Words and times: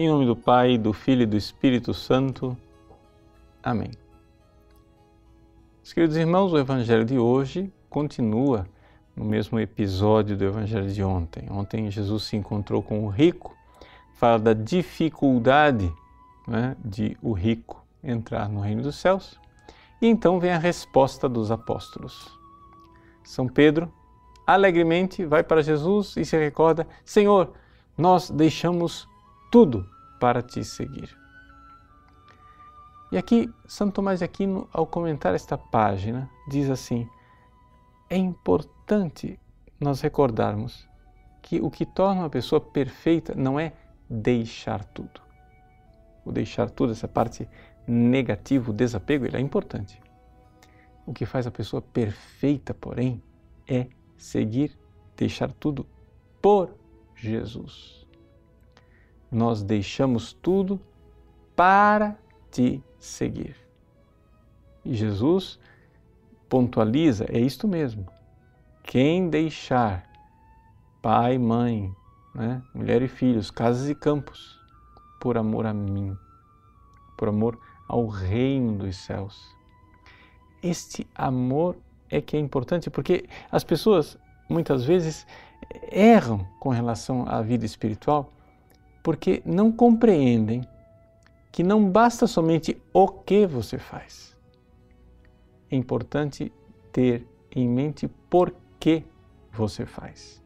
Em 0.00 0.06
nome 0.06 0.26
do 0.26 0.36
Pai, 0.36 0.78
do 0.78 0.92
Filho 0.92 1.22
e 1.22 1.26
do 1.26 1.36
Espírito 1.36 1.92
Santo. 1.92 2.56
Amém. 3.60 3.90
Queridos 5.92 6.16
irmãos, 6.16 6.52
o 6.52 6.56
Evangelho 6.56 7.04
de 7.04 7.18
hoje 7.18 7.72
continua 7.90 8.64
no 9.16 9.24
mesmo 9.24 9.58
episódio 9.58 10.36
do 10.36 10.44
Evangelho 10.44 10.88
de 10.88 11.02
ontem. 11.02 11.48
Ontem 11.50 11.90
Jesus 11.90 12.22
se 12.22 12.36
encontrou 12.36 12.80
com 12.80 13.04
o 13.04 13.08
rico, 13.08 13.56
fala 14.14 14.38
da 14.38 14.52
dificuldade 14.52 15.92
né, 16.46 16.76
de 16.84 17.18
o 17.20 17.32
rico 17.32 17.84
entrar 18.00 18.48
no 18.48 18.60
reino 18.60 18.82
dos 18.82 18.94
céus. 18.94 19.36
E 20.00 20.06
então 20.06 20.38
vem 20.38 20.52
a 20.52 20.58
resposta 20.58 21.28
dos 21.28 21.50
apóstolos. 21.50 22.38
São 23.24 23.48
Pedro 23.48 23.92
alegremente 24.46 25.24
vai 25.24 25.42
para 25.42 25.60
Jesus 25.60 26.16
e 26.16 26.24
se 26.24 26.38
recorda: 26.38 26.86
Senhor, 27.04 27.52
nós 27.96 28.30
deixamos 28.30 29.08
tudo 29.50 29.88
para 30.18 30.42
te 30.42 30.64
seguir. 30.64 31.16
E 33.10 33.16
aqui, 33.16 33.52
Santo 33.66 33.94
Tomás 33.94 34.18
de 34.18 34.24
Aquino, 34.24 34.68
ao 34.72 34.86
comentar 34.86 35.34
esta 35.34 35.56
página, 35.56 36.28
diz 36.48 36.68
assim: 36.68 37.08
é 38.10 38.16
importante 38.16 39.38
nós 39.80 40.00
recordarmos 40.00 40.86
que 41.40 41.60
o 41.60 41.70
que 41.70 41.86
torna 41.86 42.22
uma 42.22 42.30
pessoa 42.30 42.60
perfeita 42.60 43.34
não 43.34 43.58
é 43.58 43.72
deixar 44.10 44.84
tudo. 44.84 45.22
O 46.24 46.32
deixar 46.32 46.68
tudo, 46.68 46.92
essa 46.92 47.08
parte 47.08 47.48
negativa, 47.86 48.70
o 48.70 48.74
desapego, 48.74 49.24
ele 49.24 49.36
é 49.36 49.40
importante. 49.40 50.00
O 51.06 51.14
que 51.14 51.24
faz 51.24 51.46
a 51.46 51.50
pessoa 51.50 51.80
perfeita, 51.80 52.74
porém, 52.74 53.22
é 53.66 53.86
seguir, 54.18 54.78
deixar 55.16 55.50
tudo 55.52 55.86
por 56.42 56.74
Jesus 57.16 58.07
nós 59.30 59.62
deixamos 59.62 60.32
tudo 60.32 60.80
para 61.54 62.16
te 62.50 62.82
seguir. 62.98 63.56
E 64.84 64.94
Jesus 64.94 65.58
pontualiza: 66.48 67.26
é 67.28 67.38
isto 67.38 67.68
mesmo. 67.68 68.06
Quem 68.82 69.28
deixar 69.28 70.08
pai, 71.02 71.36
mãe, 71.38 71.94
né, 72.34 72.62
mulher 72.74 73.02
e 73.02 73.08
filhos, 73.08 73.50
casas 73.50 73.88
e 73.88 73.94
campos, 73.94 74.58
por 75.20 75.36
amor 75.36 75.66
a 75.66 75.74
mim, 75.74 76.16
por 77.16 77.28
amor 77.28 77.58
ao 77.86 78.06
reino 78.06 78.78
dos 78.78 78.96
céus. 78.96 79.54
Este 80.62 81.06
amor 81.14 81.76
é 82.10 82.20
que 82.20 82.36
é 82.36 82.40
importante 82.40 82.88
porque 82.88 83.28
as 83.50 83.62
pessoas 83.62 84.18
muitas 84.48 84.84
vezes 84.84 85.26
erram 85.90 86.46
com 86.58 86.70
relação 86.70 87.28
à 87.28 87.42
vida 87.42 87.66
espiritual 87.66 88.32
porque 89.02 89.42
não 89.44 89.70
compreendem 89.72 90.66
que 91.50 91.62
não 91.62 91.88
basta 91.88 92.26
somente 92.26 92.80
o 92.92 93.08
que 93.08 93.46
você 93.46 93.78
faz. 93.78 94.36
É 95.70 95.76
importante 95.76 96.52
ter 96.92 97.26
em 97.54 97.68
mente 97.68 98.08
por 98.30 98.54
que 98.78 99.04
você 99.52 99.84
faz. 99.84 100.42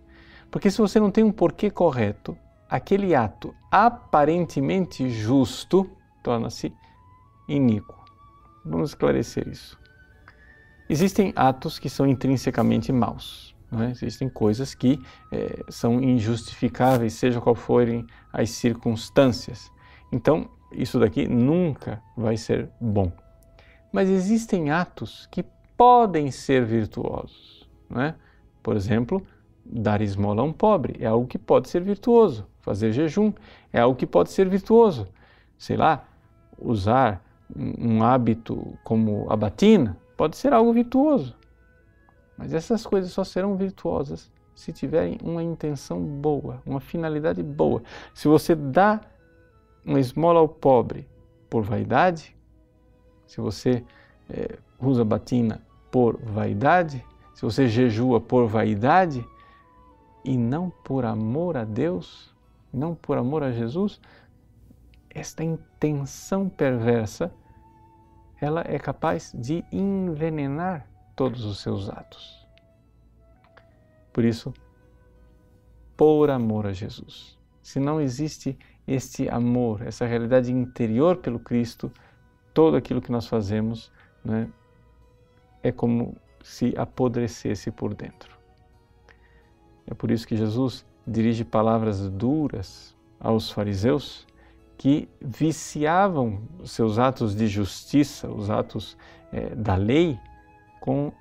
Porque 0.50 0.70
se 0.70 0.78
você 0.78 0.98
não 1.00 1.10
tem 1.10 1.24
um 1.24 1.32
porquê 1.32 1.70
correto, 1.70 2.36
aquele 2.68 3.14
ato 3.14 3.54
aparentemente 3.70 5.08
justo 5.10 5.90
torna-se 6.22 6.72
iníquo. 7.48 7.94
Vamos 8.64 8.90
esclarecer 8.90 9.48
isso. 9.48 9.78
Existem 10.88 11.32
atos 11.34 11.78
que 11.78 11.88
são 11.88 12.06
intrinsecamente 12.06 12.92
maus. 12.92 13.54
É? 13.80 13.90
Existem 13.90 14.28
coisas 14.28 14.74
que 14.74 15.00
é, 15.30 15.64
são 15.68 16.02
injustificáveis, 16.02 17.14
seja 17.14 17.40
qual 17.40 17.54
forem 17.54 18.06
as 18.32 18.50
circunstâncias. 18.50 19.70
Então, 20.12 20.48
isso 20.72 20.98
daqui 20.98 21.26
nunca 21.26 22.02
vai 22.16 22.36
ser 22.36 22.68
bom. 22.80 23.10
Mas 23.90 24.08
existem 24.08 24.70
atos 24.70 25.26
que 25.30 25.44
podem 25.76 26.30
ser 26.30 26.64
virtuosos. 26.64 27.68
É? 27.96 28.14
Por 28.62 28.76
exemplo, 28.76 29.22
dar 29.64 30.00
esmola 30.00 30.42
a 30.42 30.44
um 30.44 30.52
pobre 30.52 30.96
é 31.00 31.06
algo 31.06 31.26
que 31.26 31.38
pode 31.38 31.68
ser 31.68 31.82
virtuoso. 31.82 32.46
Fazer 32.60 32.92
jejum 32.92 33.32
é 33.72 33.80
algo 33.80 33.96
que 33.96 34.06
pode 34.06 34.30
ser 34.30 34.48
virtuoso. 34.48 35.08
Sei 35.58 35.76
lá, 35.76 36.04
usar 36.58 37.22
um 37.54 38.02
hábito 38.02 38.78
como 38.84 39.26
a 39.30 39.36
batina 39.36 39.96
pode 40.16 40.36
ser 40.36 40.52
algo 40.52 40.72
virtuoso. 40.72 41.36
Mas 42.42 42.52
essas 42.52 42.84
coisas 42.84 43.12
só 43.12 43.22
serão 43.22 43.56
virtuosas 43.56 44.28
se 44.52 44.72
tiverem 44.72 45.16
uma 45.22 45.40
intenção 45.44 46.02
boa, 46.02 46.60
uma 46.66 46.80
finalidade 46.80 47.40
boa. 47.40 47.84
Se 48.12 48.26
você 48.26 48.56
dá 48.56 49.00
uma 49.84 50.00
esmola 50.00 50.40
ao 50.40 50.48
pobre 50.48 51.08
por 51.48 51.62
vaidade, 51.62 52.36
se 53.28 53.40
você 53.40 53.84
é, 54.28 54.58
usa 54.80 55.04
batina 55.04 55.64
por 55.88 56.20
vaidade, 56.20 57.06
se 57.32 57.42
você 57.42 57.68
jejua 57.68 58.20
por 58.20 58.48
vaidade 58.48 59.24
e 60.24 60.36
não 60.36 60.68
por 60.68 61.04
amor 61.04 61.56
a 61.56 61.64
Deus, 61.64 62.34
não 62.72 62.92
por 62.92 63.18
amor 63.18 63.44
a 63.44 63.52
Jesus, 63.52 64.00
esta 65.08 65.44
intenção 65.44 66.48
perversa 66.48 67.32
ela 68.40 68.64
é 68.66 68.80
capaz 68.80 69.32
de 69.32 69.64
envenenar 69.70 70.91
todos 71.14 71.44
os 71.44 71.60
seus 71.60 71.88
atos. 71.88 72.46
Por 74.12 74.24
isso, 74.24 74.52
por 75.96 76.30
amor 76.30 76.66
a 76.66 76.72
Jesus. 76.72 77.38
Se 77.62 77.78
não 77.78 78.00
existe 78.00 78.58
este 78.86 79.28
amor, 79.28 79.82
essa 79.82 80.04
realidade 80.04 80.52
interior 80.52 81.16
pelo 81.16 81.38
Cristo, 81.38 81.92
todo 82.52 82.76
aquilo 82.76 83.00
que 83.00 83.12
nós 83.12 83.26
fazemos 83.26 83.92
né, 84.24 84.48
é 85.62 85.70
como 85.70 86.16
se 86.42 86.74
apodrecesse 86.76 87.70
por 87.70 87.94
dentro. 87.94 88.36
É 89.86 89.94
por 89.94 90.10
isso 90.10 90.26
que 90.26 90.36
Jesus 90.36 90.84
dirige 91.06 91.44
palavras 91.44 92.08
duras 92.08 92.96
aos 93.20 93.50
fariseus 93.50 94.26
que 94.76 95.08
viciavam 95.20 96.42
seus 96.64 96.98
atos 96.98 97.36
de 97.36 97.46
justiça, 97.46 98.28
os 98.28 98.50
atos 98.50 98.96
é, 99.32 99.54
da 99.54 99.76
lei, 99.76 100.18
com 100.82 101.12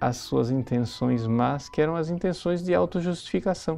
as 0.00 0.18
suas 0.18 0.50
intenções 0.50 1.26
más, 1.26 1.68
que 1.68 1.82
eram 1.82 1.96
as 1.96 2.10
intenções 2.10 2.62
de 2.62 2.72
autojustificação. 2.72 3.74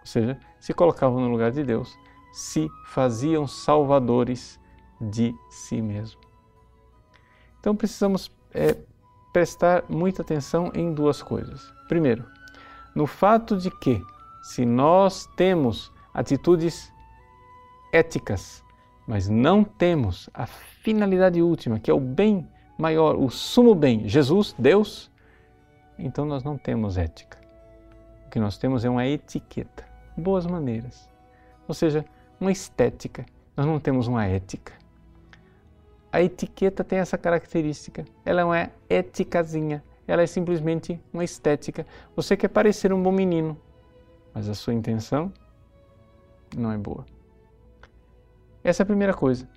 Ou 0.00 0.06
seja, 0.06 0.38
se 0.58 0.74
colocavam 0.74 1.20
no 1.20 1.28
lugar 1.28 1.50
de 1.50 1.64
Deus, 1.64 1.98
se 2.30 2.68
faziam 2.86 3.46
salvadores 3.46 4.60
de 5.00 5.34
si 5.48 5.80
mesmo. 5.80 6.20
Então 7.58 7.74
precisamos 7.74 8.30
é, 8.52 8.76
prestar 9.32 9.84
muita 9.88 10.20
atenção 10.20 10.70
em 10.74 10.92
duas 10.92 11.22
coisas. 11.22 11.72
Primeiro, 11.88 12.24
no 12.94 13.06
fato 13.06 13.56
de 13.56 13.70
que, 13.70 14.02
se 14.42 14.66
nós 14.66 15.26
temos 15.34 15.90
atitudes 16.12 16.92
éticas, 17.90 18.62
mas 19.06 19.30
não 19.30 19.64
temos 19.64 20.28
a 20.34 20.46
finalidade 20.46 21.40
última, 21.40 21.78
que 21.78 21.90
é 21.90 21.94
o 21.94 22.00
bem 22.00 22.46
maior, 22.80 23.16
o 23.16 23.28
sumo 23.28 23.74
bem, 23.74 24.08
Jesus, 24.08 24.54
Deus, 24.58 25.10
então 25.98 26.24
nós 26.24 26.42
não 26.42 26.56
temos 26.56 26.96
ética. 26.96 27.38
O 28.26 28.30
que 28.30 28.40
nós 28.40 28.56
temos 28.56 28.84
é 28.84 28.90
uma 28.90 29.06
etiqueta, 29.06 29.84
boas 30.16 30.46
maneiras, 30.46 31.08
ou 31.68 31.74
seja, 31.74 32.04
uma 32.40 32.50
estética. 32.50 33.26
Nós 33.56 33.66
não 33.66 33.78
temos 33.78 34.06
uma 34.06 34.24
ética. 34.24 34.72
A 36.10 36.22
etiqueta 36.22 36.82
tem 36.82 36.98
essa 36.98 37.18
característica, 37.18 38.04
ela 38.24 38.40
é 38.40 38.44
uma 38.44 38.70
éticazinha, 38.88 39.84
ela 40.06 40.22
é 40.22 40.26
simplesmente 40.26 40.98
uma 41.12 41.22
estética. 41.22 41.86
Você 42.16 42.36
quer 42.36 42.48
parecer 42.48 42.92
um 42.92 43.02
bom 43.02 43.12
menino, 43.12 43.56
mas 44.32 44.48
a 44.48 44.54
sua 44.54 44.72
intenção 44.72 45.32
não 46.56 46.72
é 46.72 46.78
boa. 46.78 47.04
Essa 48.64 48.82
é 48.82 48.84
a 48.84 48.86
primeira 48.86 49.14
coisa. 49.14 49.48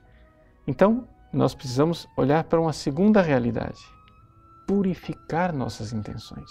Então, 0.68 1.08
nós 1.34 1.56
precisamos 1.56 2.08
olhar 2.16 2.44
para 2.44 2.62
uma 2.62 2.72
segunda 2.72 3.22
realidade: 3.22 3.82
purificar 4.68 5.52
nossas 5.52 5.92
intenções. 5.92 6.50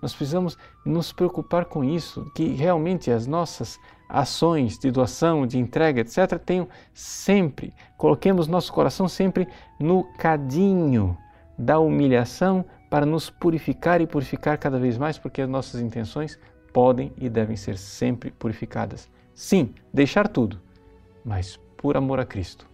Nós 0.00 0.14
precisamos 0.14 0.56
nos 0.84 1.12
preocupar 1.12 1.64
com 1.64 1.82
isso, 1.82 2.30
que 2.34 2.48
realmente 2.48 3.10
as 3.10 3.26
nossas 3.26 3.78
ações 4.08 4.78
de 4.78 4.90
doação, 4.90 5.46
de 5.46 5.58
entrega, 5.58 6.00
etc., 6.00 6.38
tenham 6.38 6.68
sempre, 6.92 7.74
coloquemos 7.96 8.46
nosso 8.46 8.72
coração 8.72 9.08
sempre 9.08 9.48
no 9.80 10.04
cadinho 10.18 11.16
da 11.58 11.78
humilhação 11.78 12.64
para 12.90 13.06
nos 13.06 13.30
purificar 13.30 14.00
e 14.00 14.06
purificar 14.06 14.58
cada 14.58 14.78
vez 14.78 14.98
mais, 14.98 15.18
porque 15.18 15.42
as 15.42 15.48
nossas 15.48 15.80
intenções 15.80 16.38
podem 16.72 17.12
e 17.16 17.28
devem 17.28 17.56
ser 17.56 17.78
sempre 17.78 18.30
purificadas. 18.30 19.10
Sim, 19.34 19.74
deixar 19.92 20.28
tudo, 20.28 20.60
mas 21.24 21.58
por 21.76 21.96
amor 21.96 22.20
a 22.20 22.26
Cristo 22.26 22.73